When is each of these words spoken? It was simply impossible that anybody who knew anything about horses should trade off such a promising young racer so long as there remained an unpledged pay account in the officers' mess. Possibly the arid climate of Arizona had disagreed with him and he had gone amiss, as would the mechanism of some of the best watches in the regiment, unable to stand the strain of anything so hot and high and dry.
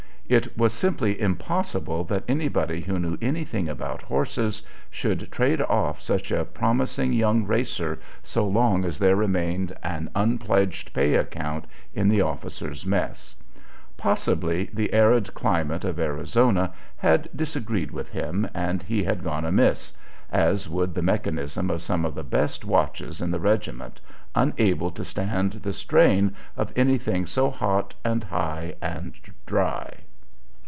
It 0.31 0.57
was 0.57 0.71
simply 0.71 1.19
impossible 1.19 2.05
that 2.05 2.23
anybody 2.25 2.79
who 2.83 2.97
knew 2.97 3.17
anything 3.21 3.67
about 3.67 4.03
horses 4.03 4.63
should 4.89 5.29
trade 5.29 5.59
off 5.63 5.99
such 5.99 6.31
a 6.31 6.45
promising 6.45 7.11
young 7.11 7.45
racer 7.45 7.99
so 8.23 8.47
long 8.47 8.85
as 8.85 8.97
there 8.99 9.17
remained 9.17 9.75
an 9.83 10.09
unpledged 10.15 10.93
pay 10.93 11.15
account 11.15 11.65
in 11.93 12.07
the 12.07 12.21
officers' 12.21 12.85
mess. 12.85 13.35
Possibly 13.97 14.69
the 14.73 14.93
arid 14.93 15.33
climate 15.33 15.83
of 15.83 15.99
Arizona 15.99 16.71
had 16.99 17.27
disagreed 17.35 17.91
with 17.91 18.11
him 18.11 18.47
and 18.53 18.83
he 18.83 19.03
had 19.03 19.25
gone 19.25 19.43
amiss, 19.43 19.91
as 20.31 20.69
would 20.69 20.93
the 20.93 21.03
mechanism 21.03 21.69
of 21.69 21.81
some 21.81 22.05
of 22.05 22.15
the 22.15 22.23
best 22.23 22.63
watches 22.63 23.19
in 23.19 23.31
the 23.31 23.39
regiment, 23.41 23.99
unable 24.33 24.91
to 24.91 25.03
stand 25.03 25.51
the 25.63 25.73
strain 25.73 26.33
of 26.55 26.71
anything 26.77 27.25
so 27.25 27.49
hot 27.49 27.95
and 28.05 28.23
high 28.23 28.75
and 28.81 29.11
dry. 29.45 29.91